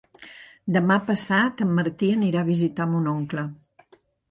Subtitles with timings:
[0.77, 3.47] Demà passat en Martí anirà a visitar mon oncle.